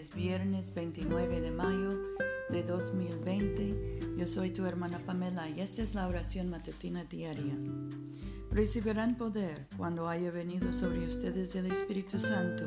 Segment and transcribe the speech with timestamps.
[0.00, 1.90] es viernes 29 de mayo
[2.48, 4.16] de 2020.
[4.16, 7.54] Yo soy tu hermana Pamela y esta es la oración matutina diaria.
[8.50, 12.64] Recibirán poder cuando haya venido sobre ustedes el Espíritu Santo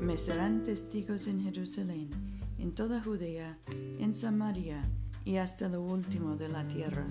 [0.00, 2.08] me serán testigos en Jerusalén,
[2.58, 3.58] en toda Judea,
[3.98, 4.82] en Samaria
[5.26, 7.06] y hasta lo último de la tierra.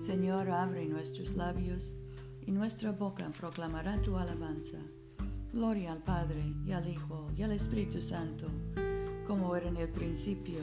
[0.00, 1.94] Señor, abre nuestros labios
[2.44, 4.78] y nuestra boca proclamará tu alabanza.
[5.56, 8.46] Gloria al Padre y al Hijo y al Espíritu Santo,
[9.26, 10.58] como era en el principio,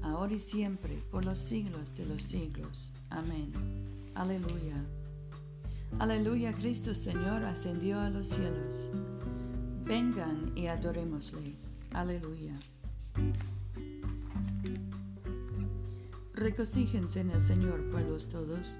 [0.00, 2.94] ahora y siempre, por los siglos de los siglos.
[3.10, 3.52] Amén.
[4.14, 4.86] Aleluya.
[5.98, 8.88] Aleluya, Cristo Señor ascendió a los cielos.
[9.84, 11.54] Vengan y adorémosle.
[11.92, 12.54] Aleluya.
[16.32, 18.78] Recocíjense en el Señor, pueblos todos,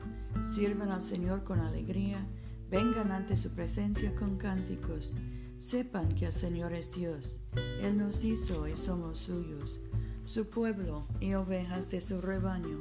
[0.55, 2.27] sirvan al Señor con alegría,
[2.73, 5.15] vengan ante su presencia con cánticos,
[5.59, 7.39] sepan que el Señor es Dios,
[7.83, 9.79] Él nos hizo y somos suyos,
[10.25, 12.79] su pueblo y ovejas de su rebaño.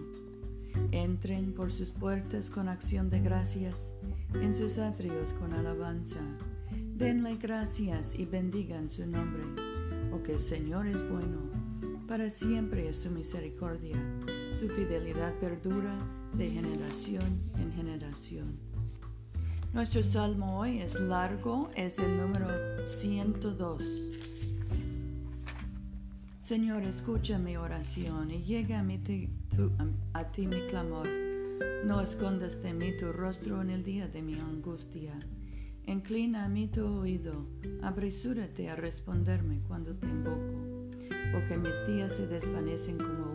[0.91, 3.91] Entren por sus puertas con acción de gracias,
[4.33, 6.21] en sus atrios con alabanza.
[6.95, 9.43] Denle gracias y bendigan su nombre,
[10.09, 11.51] porque el Señor es bueno,
[12.07, 13.97] para siempre es su misericordia
[14.53, 15.97] su fidelidad perdura
[16.33, 18.70] de generación en generación.
[19.73, 22.49] Nuestro salmo hoy es largo, es el número
[22.85, 23.81] 102.
[26.39, 31.07] Señor, escucha mi oración y llega a, a ti mi clamor.
[31.85, 35.17] No escondas de mí tu rostro en el día de mi angustia.
[35.85, 37.47] Inclina a mí tu oído,
[37.81, 40.89] apresúrate a responderme cuando te invoco,
[41.31, 43.31] porque mis días se desvanecen como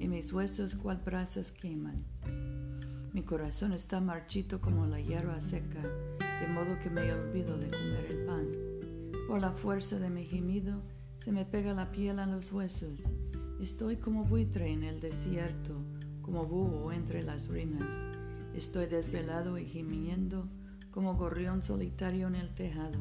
[0.00, 2.02] y mis huesos cual brasas queman.
[3.12, 5.82] Mi corazón está marchito como la hierba seca,
[6.40, 8.46] de modo que me olvido de comer el pan.
[9.26, 10.80] Por la fuerza de mi gemido
[11.18, 13.00] se me pega la piel a los huesos.
[13.60, 15.74] Estoy como buitre en el desierto,
[16.22, 17.92] como búho entre las ruinas.
[18.54, 20.46] Estoy desvelado y gimiendo
[20.92, 23.00] como gorrión solitario en el tejado.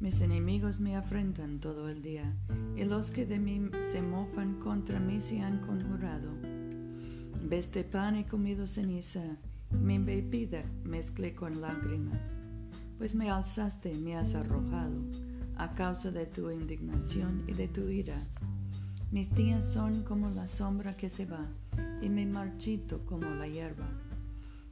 [0.00, 2.36] Mis enemigos me afrentan todo el día,
[2.76, 6.59] y los que de mí se mofan contra mí se han conjurado.
[7.42, 9.38] Ves de pan he comido ceniza,
[9.70, 12.34] mi bebida mezclé con lágrimas,
[12.98, 15.00] pues me alzaste y me has arrojado,
[15.56, 18.26] a causa de tu indignación y de tu ira.
[19.10, 21.48] Mis días son como la sombra que se va,
[22.02, 23.88] y me marchito como la hierba.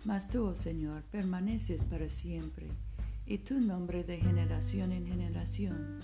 [0.04, 2.68] Mas tú, oh Señor, permaneces para siempre
[3.28, 5.98] y tu nombre de generación en generación.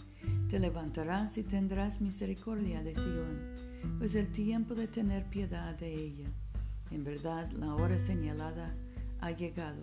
[0.51, 6.29] Te levantarás y tendrás misericordia de Sion, pues el tiempo de tener piedad de ella.
[6.91, 8.75] En verdad, la hora señalada
[9.21, 9.83] ha llegado.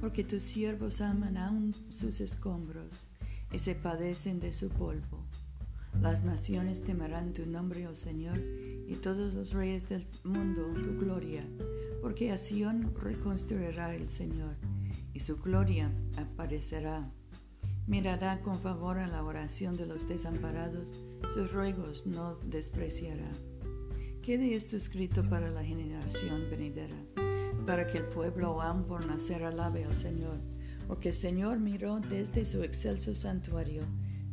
[0.00, 3.08] Porque tus siervos aman aún sus escombros
[3.52, 5.24] y se padecen de su polvo.
[6.00, 11.44] Las naciones temerán tu nombre, oh Señor, y todos los reyes del mundo tu gloria,
[12.00, 14.56] porque a Sion reconstruirá el Señor
[15.12, 17.10] y su gloria aparecerá.
[17.86, 21.02] Mirará con favor a la oración de los desamparados,
[21.34, 23.30] sus ruegos no despreciará.
[24.22, 26.96] Quede esto escrito para la generación venidera,
[27.66, 30.36] para que el pueblo aún por nacer alabe al Señor,
[30.86, 33.80] porque el Señor miró desde su excelso santuario,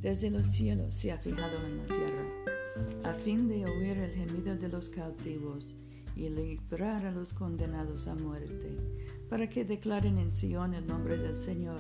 [0.02, 2.26] desde los cielos se ha fijado en la tierra,
[3.06, 5.74] a fin de oír el gemido de los cautivos
[6.18, 8.78] y librar a los condenados a muerte,
[9.30, 11.80] para que declaren en Sion el nombre del Señor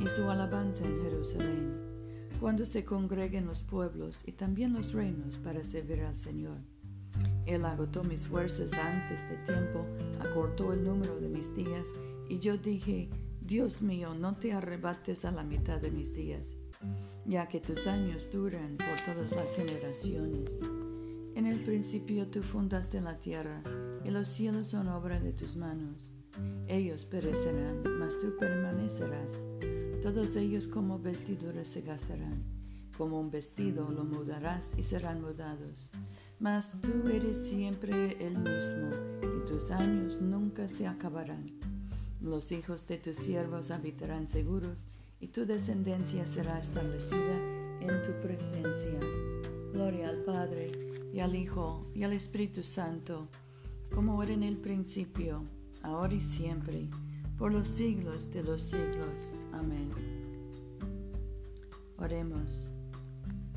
[0.00, 1.80] y su alabanza en Jerusalén,
[2.38, 6.71] cuando se congreguen los pueblos y también los reinos para servir al Señor.
[7.46, 9.84] Él agotó mis fuerzas antes de tiempo,
[10.20, 11.86] acortó el número de mis días,
[12.28, 13.08] y yo dije,
[13.40, 16.56] Dios mío, no te arrebates a la mitad de mis días,
[17.26, 20.60] ya que tus años duran por todas las generaciones.
[21.34, 23.62] En el principio tú fundaste la tierra,
[24.04, 26.12] y los cielos son obra de tus manos.
[26.68, 29.32] Ellos perecerán, mas tú permanecerás.
[30.02, 32.42] Todos ellos como vestiduras se gastarán.
[32.96, 35.90] Como un vestido lo mudarás y serán mudados.
[36.38, 38.90] Mas tú eres siempre el mismo,
[39.22, 41.52] y tus años nunca se acabarán.
[42.20, 44.86] Los hijos de tus siervos habitarán seguros,
[45.20, 47.36] y tu descendencia será establecida
[47.80, 48.98] en tu presencia.
[49.72, 50.72] Gloria al Padre
[51.12, 53.28] y al Hijo y al Espíritu Santo,
[53.94, 55.44] como era en el principio,
[55.82, 56.88] ahora y siempre,
[57.38, 59.36] por los siglos de los siglos.
[59.52, 59.90] Amén.
[61.98, 62.71] Oremos.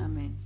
[0.00, 0.36] Amén.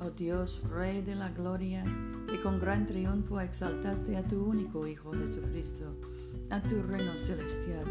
[0.00, 1.84] Oh Dios, Rey de la Gloria,
[2.28, 5.96] que con gran triunfo exaltaste a tu único Hijo Jesucristo,
[6.50, 7.86] a tu reino celestial.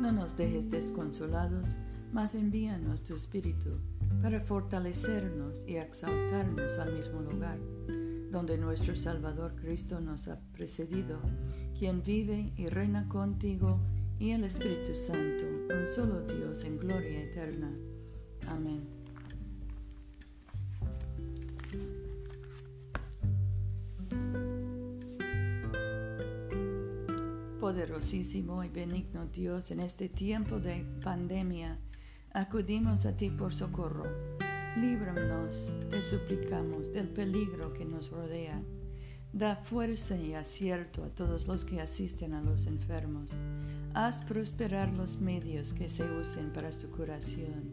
[0.00, 1.76] No nos dejes desconsolados,
[2.12, 3.78] mas envíanos tu Espíritu
[4.22, 7.58] para fortalecernos y exaltarnos al mismo lugar,
[8.30, 11.20] donde nuestro Salvador Cristo nos ha precedido,
[11.78, 13.80] quien vive y reina contigo
[14.20, 15.44] y el Espíritu Santo,
[15.74, 17.72] un solo Dios en gloria eterna.
[18.46, 18.86] Amén.
[27.58, 31.78] Poderosísimo y benigno Dios, en este tiempo de pandemia,
[32.34, 34.04] acudimos a ti por socorro.
[34.76, 38.60] Líbranos, te suplicamos, del peligro que nos rodea.
[39.32, 43.30] Da fuerza y acierto a todos los que asisten a los enfermos.
[43.94, 47.72] Haz prosperar los medios que se usen para su curación.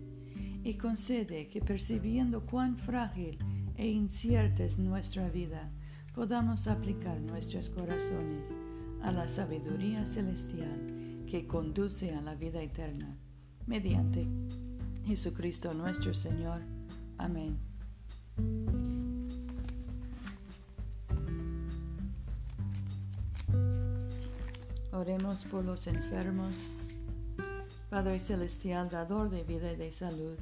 [0.63, 3.37] Y concede que percibiendo cuán frágil
[3.75, 5.71] e incierta es nuestra vida,
[6.13, 8.49] podamos aplicar nuestros corazones
[9.03, 13.15] a la sabiduría celestial que conduce a la vida eterna,
[13.67, 14.27] mediante
[15.05, 16.61] Jesucristo nuestro Señor.
[17.17, 17.57] Amén.
[24.97, 26.55] Oremos por los enfermos.
[27.87, 30.35] Padre Celestial, dador de vida y de salud,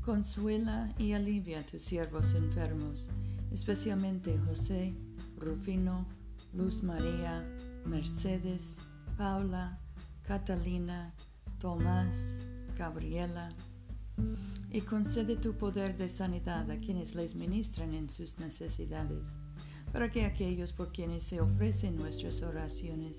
[0.00, 3.08] consuela y alivia a tus siervos enfermos,
[3.50, 4.94] especialmente José,
[5.36, 6.06] Rufino,
[6.54, 7.44] Luz María,
[7.84, 8.76] Mercedes,
[9.18, 9.80] Paula,
[10.22, 11.12] Catalina,
[11.58, 12.46] Tomás,
[12.78, 13.48] Gabriela,
[14.70, 19.26] y concede tu poder de sanidad a quienes les ministran en sus necesidades,
[19.92, 23.18] para que aquellos por quienes se ofrecen nuestras oraciones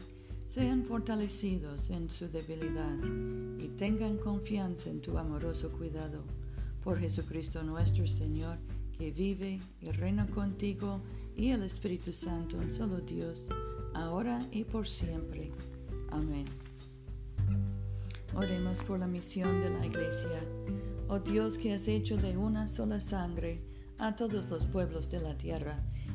[0.49, 2.97] sean fortalecidos en su debilidad
[3.59, 6.23] y tengan confianza en tu amoroso cuidado.
[6.83, 8.57] Por Jesucristo nuestro Señor,
[8.97, 11.01] que vive y reina contigo
[11.35, 13.47] y el Espíritu Santo, un solo Dios,
[13.93, 15.51] ahora y por siempre.
[16.11, 16.45] Amén.
[18.35, 20.41] Oremos por la misión de la Iglesia.
[21.09, 23.61] Oh Dios que has hecho de una sola sangre
[23.99, 25.83] a todos los pueblos de la tierra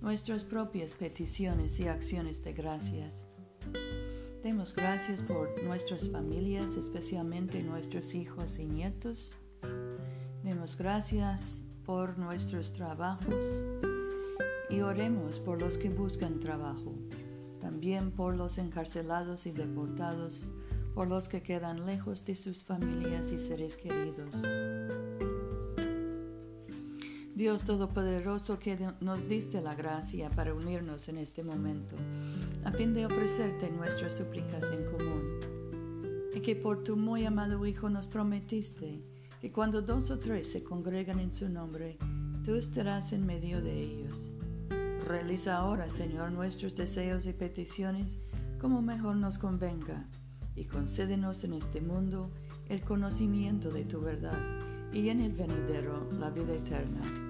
[0.00, 3.24] nuestras propias peticiones y acciones de gracias.
[4.42, 9.30] Demos gracias por nuestras familias, especialmente nuestros hijos y nietos.
[10.42, 13.44] Demos gracias por nuestros trabajos
[14.70, 16.94] y oremos por los que buscan trabajo,
[17.60, 20.46] también por los encarcelados y deportados,
[20.94, 24.34] por los que quedan lejos de sus familias y seres queridos.
[27.40, 31.96] Dios Todopoderoso que nos diste la gracia para unirnos en este momento,
[32.64, 35.40] a fin de ofrecerte nuestras súplicas en común,
[36.34, 39.00] y que por tu muy amado Hijo nos prometiste
[39.40, 41.96] que cuando dos o tres se congregan en su nombre,
[42.44, 44.34] tú estarás en medio de ellos.
[45.08, 48.18] Realiza ahora, Señor, nuestros deseos y peticiones
[48.60, 50.06] como mejor nos convenga
[50.54, 52.30] y concédenos en este mundo
[52.68, 54.38] el conocimiento de tu verdad
[54.92, 57.29] y en el venidero la vida eterna.